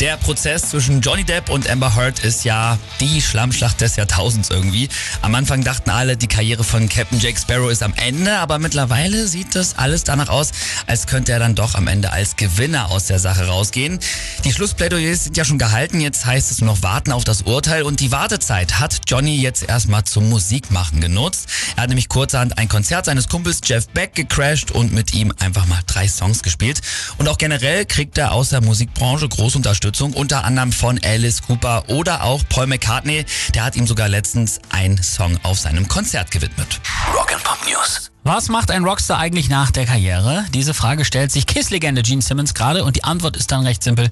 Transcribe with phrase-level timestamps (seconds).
[0.00, 4.88] Der Prozess zwischen Johnny Depp und Amber Heard ist ja die Schlammschlacht des Jahrtausends irgendwie.
[5.22, 9.28] Am Anfang dachten alle, die Karriere von Captain Jake Sparrow ist am Ende, aber mittlerweile
[9.28, 10.50] sieht das alles danach aus,
[10.88, 14.00] als könnte er dann doch am Ende als Gewinner aus der Sache rausgehen.
[14.42, 17.84] Die Schlussplädoyers sind ja schon gehalten, jetzt heißt es nur noch warten auf das Urteil
[17.84, 21.48] und die Wartezeit hat Johnny jetzt erstmal zum Musikmachen genutzt.
[21.76, 25.66] Er hat nämlich kurzerhand ein Konzert seines Kumpels Jeff Beck gecrashed und mit ihm einfach
[25.66, 26.80] mal drei Songs gespielt.
[27.16, 31.42] Und auch generell kriegt er aus der Musikbranche große Unterstützung Unterstützung, unter anderem von Alice
[31.42, 33.26] Cooper oder auch Paul McCartney.
[33.54, 36.80] Der hat ihm sogar letztens einen Song auf seinem Konzert gewidmet.
[37.34, 38.10] Rock'n'Pop News.
[38.22, 40.44] Was macht ein Rockstar eigentlich nach der Karriere?
[40.54, 44.08] Diese Frage stellt sich Kiss-Legende Gene Simmons gerade und die Antwort ist dann recht simpel.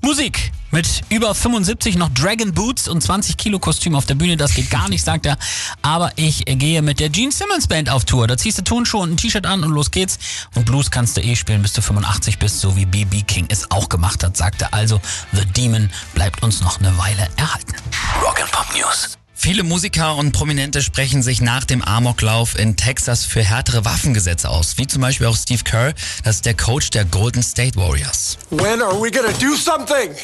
[0.00, 0.50] Musik.
[0.72, 4.70] Mit über 75 noch Dragon Boots und 20 Kilo Kostüm auf der Bühne, das geht
[4.70, 5.38] gar nicht, sagt er.
[5.82, 8.26] Aber ich gehe mit der Gene Simmons Band auf Tour.
[8.26, 10.18] Da ziehst du Turnschuhe und ein T-Shirt an und los geht's.
[10.56, 13.22] Und Blues kannst du eh spielen, bis du 85 bist, so wie B.B.
[13.22, 14.74] King es auch gemacht hat, sagt er.
[14.74, 15.00] Also,
[15.32, 17.74] The Demon bleibt uns noch eine Weile erhalten.
[18.20, 19.16] Rock'n'Pop News.
[19.44, 24.78] Viele Musiker und Prominente sprechen sich nach dem Amoklauf in Texas für härtere Waffengesetze aus,
[24.78, 25.92] wie zum Beispiel auch Steve Kerr,
[26.24, 28.38] das ist der Coach der Golden State Warriors.
[28.48, 30.16] When are we gonna do something?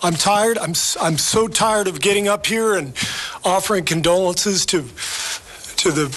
[0.00, 0.56] I'm tired.
[0.56, 2.94] I'm I'm so tired of getting up here and
[3.44, 4.84] offering condolences to
[5.76, 6.08] to the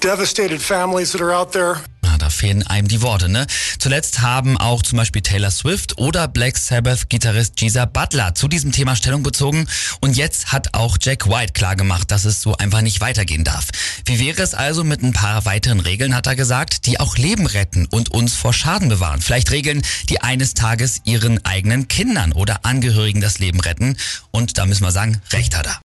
[0.00, 1.76] devastated families that are out there
[2.24, 3.46] da fehlen einem die Worte, ne?
[3.78, 8.96] Zuletzt haben auch zum Beispiel Taylor Swift oder Black Sabbath-Gitarrist Geezer Butler zu diesem Thema
[8.96, 9.68] Stellung bezogen
[10.00, 13.66] und jetzt hat auch Jack White klargemacht, dass es so einfach nicht weitergehen darf.
[14.06, 17.44] Wie wäre es also mit ein paar weiteren Regeln, hat er gesagt, die auch Leben
[17.44, 19.20] retten und uns vor Schaden bewahren?
[19.20, 23.98] Vielleicht Regeln, die eines Tages ihren eigenen Kindern oder Angehörigen das Leben retten
[24.30, 25.82] und da müssen wir sagen, recht hat er.